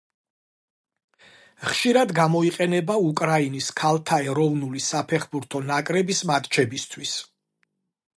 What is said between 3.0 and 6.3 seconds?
უკრაინის ქალთა ეროვნული საფეხბურთო ნაკრების